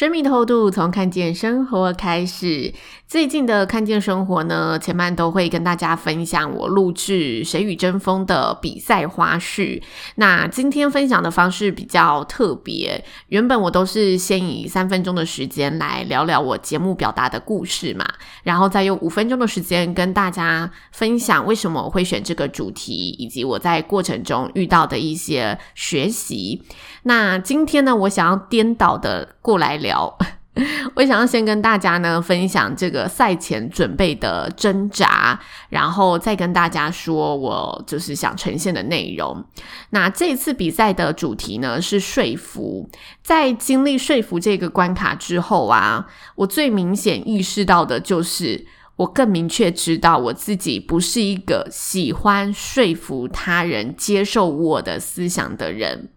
[0.00, 2.72] 生命的厚度，从看见生活开始。
[3.06, 9.82] 最近的看见生活呢，前半都会跟大家分享我录制《谁与争锋》的比赛花絮。
[10.14, 18.06] 那今天分享的方式比较特别，原本我都是先以三分钟的时间来聊聊我节目表达的故事嘛，
[18.42, 26.62] 然后再用五分钟的时间跟大家分享为什么我会选这个主题，以及我在过程中遇到的一些学习。
[27.02, 30.16] 那今天呢，我想要颠倒的过来聊，聊
[30.96, 35.38] 我想要先跟大家呢分享这个赛前准备的挣扎，
[35.68, 39.44] 然后再跟大家说我就是想呈现的内容。
[39.90, 42.90] 那这次比赛的主题呢是说服，
[43.22, 48.66] 在经历说服这个关卡之后啊，我最明显意识到的就是，
[48.96, 56.10] 我更明确知道我自己不是一个喜欢说服他人接受我的思想的人。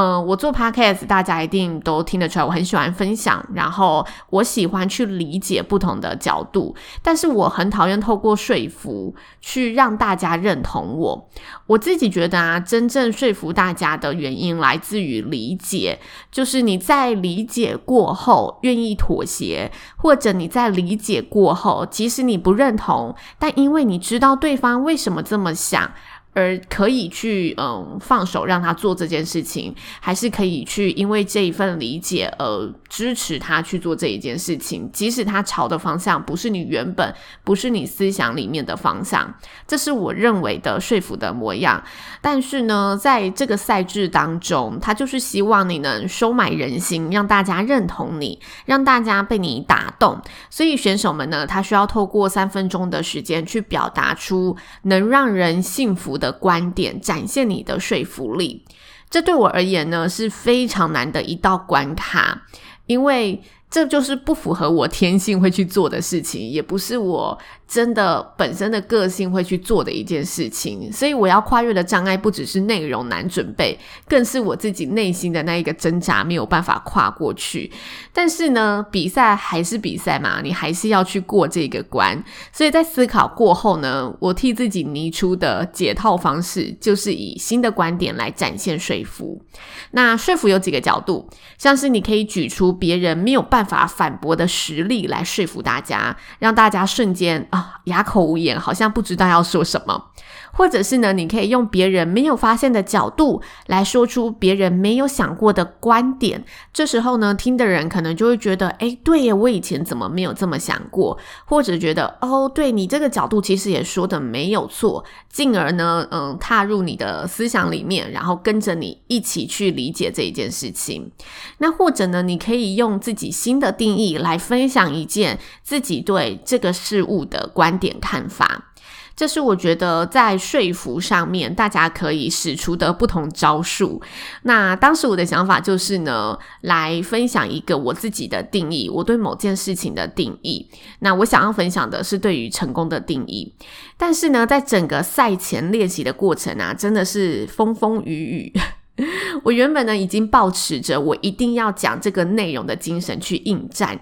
[0.00, 11.28] 嗯、我做 podcast，大家一定都听得出来，我很喜欢分享，然后我喜欢去理解不同的角度，但是我很讨厌透过说服去让大家认同我。
[11.66, 15.98] 我自己觉得啊，真正说服大家的原因来自于理解，
[16.30, 25.90] 就是你在理解过后愿意妥协，或者你在理解过后，即使你不认同，但因为你知道对方为什么这么想。
[26.34, 39.34] 而可以去嗯放手让他做这件事情，还是可以去因为这一份理解而支持他去做这一件事情，即使他朝的方向不是你原本不是你思想里面的方向，
[39.66, 41.82] 这是我认为的说服的模样。
[42.20, 50.20] 但是呢，在这个赛制当中，他就是希望你能收买人心，让大家认同你，让大家被你打动。
[50.50, 58.64] 所以选手们呢，他需要透过三分钟的时间去表达出能让人信服的观点，展现你的说服力，
[59.08, 62.46] 这对我而言呢，是非常难的一道关卡，
[62.86, 67.38] 因为这就是不符合我天性会去做的事情，也不是我。
[67.68, 73.78] 真的本身的个性会去做的一件事情，所以我要跨越的障碍不只是内容难准备，
[74.08, 77.70] 更是我自己内心的那一个挣扎没有办法跨过去。
[78.10, 82.24] 但是呢，比赛还是比赛嘛，你还是要去过这个关。
[82.54, 89.42] 所以在思考过后呢，我替自己拟出的解套方式，就是以新的观点来展现说服。
[89.90, 91.28] 那说服有几个角度，
[91.58, 100.10] 像是你可以举出别人没有办办法反驳的实力来说服大家，让大家瞬间啊哑口无言，好像不知道要说什么，
[100.52, 106.44] 或者是呢，你可以用别人没有发现的角度来说出别人没有想过的观点。
[106.72, 111.18] 这时候呢，听的人可能就会觉得，诶，对耶，我以前怎么没有这么想过？
[111.44, 121.10] 或者觉得，哦，对，你这个角度其实也说的没有错，进而呢，嗯，踏入你的思想里面，然后跟着你一起去理解这一件事情。
[121.58, 127.38] 那或者呢，你可以用自己新的定义来分享一件自己对这个事物的。
[127.54, 128.72] 观点看法，
[129.16, 134.02] 这是我觉得在说服上面大家可以使出的不同招数。
[134.42, 140.68] 那当时我的想法就是呢，来分享一个我自己的定义，我对某件事情的定义。
[140.98, 143.54] 那我想要分享的是对于成功的定义。
[143.96, 148.52] 但是呢，在整个赛前练习的过程啊，真的是风风雨雨。
[149.44, 154.00] 我原本呢已经抱持着我一定要讲这个内容的精神去应战。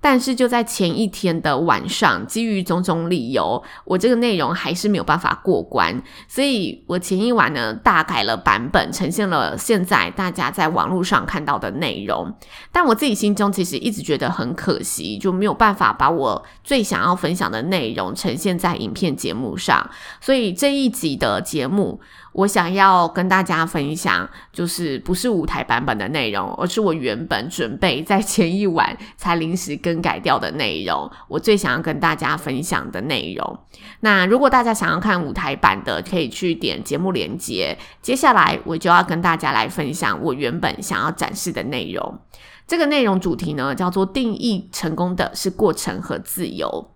[0.00, 12.32] 但是就在前一天的晚上，基于种种理由，我这个内容还是没有办法过关，所以我前一晚呢大改了版本，呈现了现在大家在网络上看到的内容。
[12.70, 19.90] 但我自己心中其实一直觉得很可惜，就没有办法把我最想要分享的内容呈现在影片节目上，
[20.20, 22.00] 所以这一集的节目。
[22.32, 31.10] 我想要跟大家分享，就是不是舞台版本的内容，而是我原本准备在前一晚才临时更改掉的内容。
[31.28, 33.58] 我最想要跟大家分享的内容。
[34.00, 37.76] 那如果大家想要看舞台版的，可以去点节目连接。
[38.02, 42.18] 接下来我就要跟大家来分享我原本想要展示的内容。
[42.66, 46.90] 这个内容主题呢，叫做“定义成功的是过程和自由”。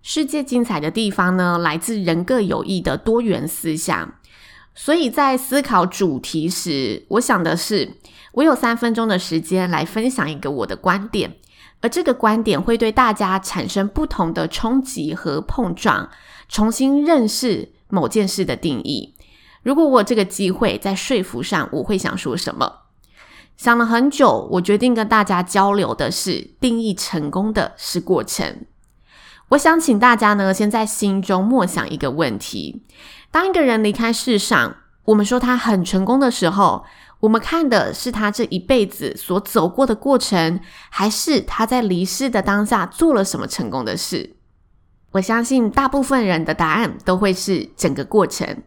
[0.00, 4.14] 世界精彩的地方呢，来自人各有异的多元思想。
[4.80, 7.94] 所以在思考主题时，我想的是，
[8.30, 11.34] 我有三分钟的时间来分享一个我的观点，
[11.80, 16.08] 而这个观点会对大家产生不同的冲击和碰撞，
[16.48, 19.16] 重新认识某件事的定义。
[19.64, 22.82] 如果我这个机会在说服上，我会想说什么？
[23.56, 28.64] 想了很久，我决定跟大家交流的是，定义成功的是过程。
[29.48, 32.84] 我想请大家呢，先在心中默想一个问题。
[33.38, 36.84] 当一个人离开世上，我们说他很成功的时候，
[37.20, 40.58] 我们看的是他这一辈子所走过的过程，
[40.90, 44.34] 还是他在离世的当下做了什么成功的事？
[45.12, 48.64] 我相信大部分人的答案都会是整个过程。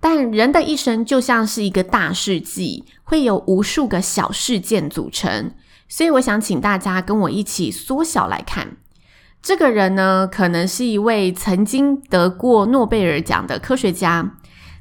[0.00, 5.52] 但人的一生就像是一个大事记，会有无数个小事件组成，
[5.86, 8.78] 所以我想请大家跟我一起缩小来看。
[9.48, 14.34] 这个人呢，可能是一位曾经得过诺贝尔奖的科学家。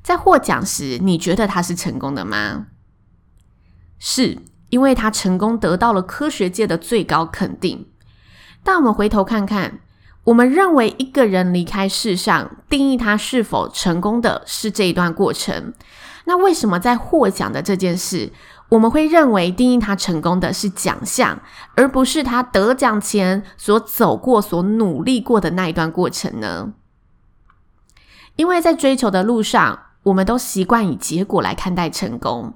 [0.03, 2.67] 在获奖时，你觉得他是成功的吗？
[3.97, 7.87] 是，因为他成功得到了科学界的最高肯定。
[8.61, 9.79] 但我们回头看看，
[10.25, 15.73] 我们认为一个人离开世上，定义他是否成功的是这一段过程。
[16.27, 18.33] 那为什么在获奖的这件事，
[18.67, 21.41] 我们会认为定义他成功的是奖项，
[21.75, 26.73] 而不是他得奖前所走过、所努力过的那一段过程呢？
[28.35, 32.53] 因为在追求的路上，我们都习惯以结果来看待成功。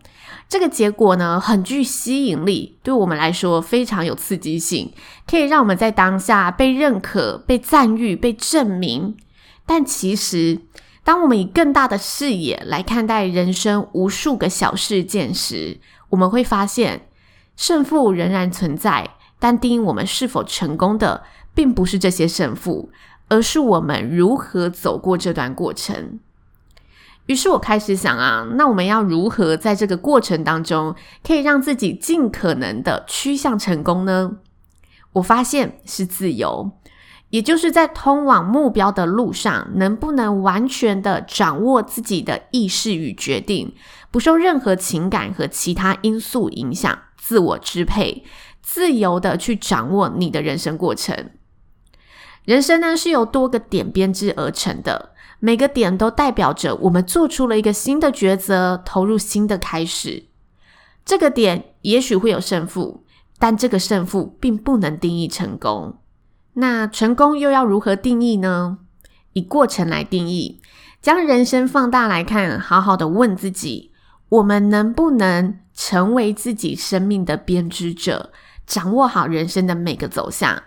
[0.49, 4.91] 这个结果呢，很具吸引力，对我们来说非常有刺激性，
[5.25, 9.15] 可以让我们在当下被认可、被赞誉、被证明。
[9.65, 10.59] 但其实，
[11.03, 17.07] 当我们以更大的视野来看待人生无数个小事件时，我们会发现，
[17.55, 21.23] 胜负仍然存在，但定义我们是否成功的，
[21.55, 22.91] 并不是这些胜负，
[23.29, 26.19] 而是我们如何走过这段过程。
[27.25, 34.37] 于是我开始想啊，那我们要如何在这个过程当中，可以让自己尽可能的趋向成功呢？
[35.13, 36.71] 我发现是自由。
[37.31, 43.73] 也就是在通往目标的路上，能不能完全的掌握自己的意识与决定，
[44.11, 48.23] 不受任何情感和其他因素影响，自我支配，
[48.61, 51.31] 自由的去掌握你的人生过程。
[52.43, 60.25] 人生呢，是由多个点编织而成的，每个点都代表着我们做出了一个新的抉择，投入新的开始。
[61.05, 63.05] 这个点也许会有胜负，
[63.39, 66.00] 但这个胜负并不能定义成功。
[66.53, 68.79] 那成功又要如何定义呢？
[69.33, 70.59] 以过程来定义，
[71.01, 73.91] 将人生放大来看，好好的问自己：
[74.27, 78.31] 我们能不能成为自己生命的编织者，
[78.67, 80.61] 掌握好人生的每个走向？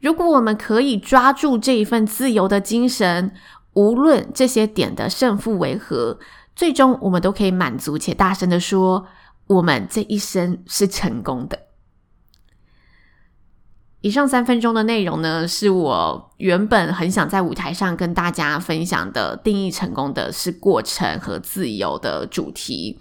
[0.00, 3.32] 如果我们可以抓住这一份自由的精神，
[3.74, 6.18] 无论这些点的胜负为何，
[6.56, 9.06] 最终我们都可以满足且大声的说：
[9.46, 11.67] 我们这一生是成功的。
[14.00, 22.98] 以上三分钟的内容呢，是我原本很想在舞台上跟大家分享的，定义成功的是过程和自由的主题。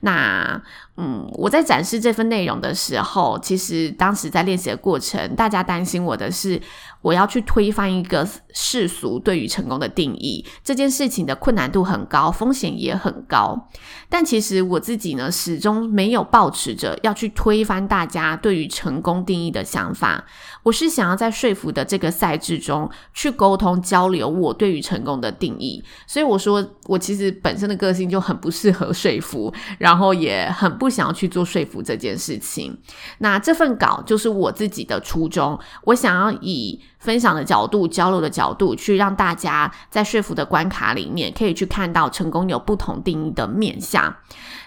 [0.00, 0.62] 那，
[0.96, 6.60] 嗯，我在展示这份内容的时候，其实当时在练习的过程，大家担心我的是，
[7.02, 13.68] 我要去推翻一个世俗对于成功的定义，这件事情的困难度很高，风险也很高。
[14.08, 20.24] 但其实我自己呢，始终没有抱持着要去推翻大家对于成功定义的想法。
[20.62, 22.75] 我是想要在说服的这个赛制中
[23.14, 25.82] 去沟通交流我对于成功的定义。
[26.06, 29.52] 所以我说，我其实本身的个性就很不适合说服。
[29.78, 32.76] 然后也很不想要去做说服这件事情。
[33.18, 44.12] 那这份稿就是我自己的初衷，我想要以分享的角度、交流的角度，去让大家在说服的关卡里面，可以去看到成功有不同定义的面向。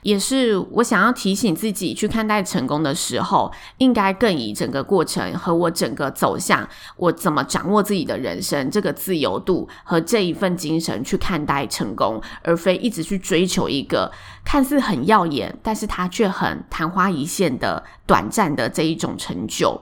[0.03, 6.65] 也是我想要提醒自己，去看待成功的时候，应该更以整个过程和我整个走向，
[6.95, 14.09] 我怎么掌握自己的人生这个自由度和这一份精神去看待成功，而非一直去追求一个
[14.45, 19.81] 看似很耀眼，但是它却很昙花一现的短暂的这一种成就。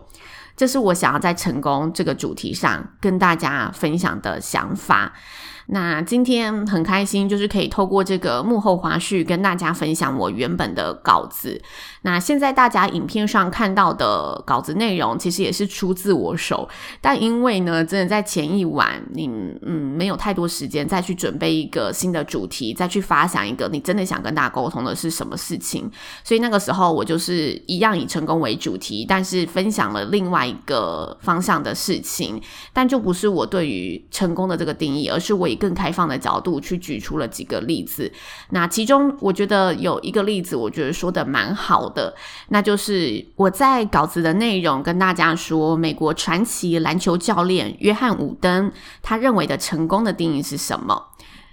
[0.58, 5.14] 这是我想要在成功这个主题上跟大家分享的想法。
[5.67, 11.62] 那今天很开心，就是可以透过这个幕后花絮跟大家分享我原本的稿子。
[12.03, 16.69] 那现在大家影片上看到的稿子内容，其实也是出自我手，
[17.01, 25.91] 但因为呢，真的在前一晚，你嗯没有太多时间再去准备一个新的主题，再去发想一个你真的想跟大家沟通的是什么事情，
[26.24, 38.10] 所以那个时候我就是一样以成功为主题，但是分享了另外一个方向的事情，但就不是我对于成功的这个定义，而是我以更开放的角度去举出了几个例子。
[38.52, 42.16] 那其中我觉得有一个例子，我觉得说的蛮好的。
[42.50, 48.72] 那就是我在稿子的内容跟大家说，美国传奇篮球教练约翰伍登，
[49.02, 51.08] 他认为的成功的定义是什么？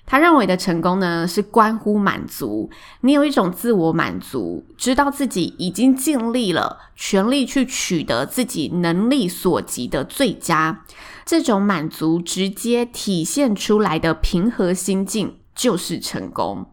[0.06, 2.70] 他认为的成功呢，是关乎满足。
[3.00, 10.84] 你有一种自我满足，知道自己已经尽力了，全力去取得自己能力所及的最佳。
[11.24, 16.66] 这种满足直接体现出来的平和心境，就是成功。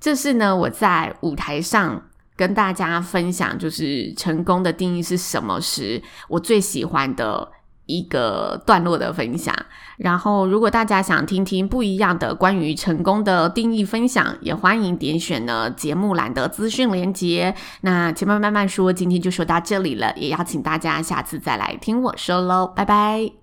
[0.00, 2.02] 这是呢，我在舞台上。
[2.34, 7.52] 跟大家分享，就是成功的定义是什么时，我最喜欢的
[7.98, 9.54] 一个段落的分享。
[9.98, 17.54] 然后，如果大家想听听不一样的关于成功的定义分享，也欢迎点选呢节目栏的资讯连接。
[17.82, 23.41] 那前面慢慢说，今天就说到这里了，也邀请大家下次再来听我说喽，拜拜。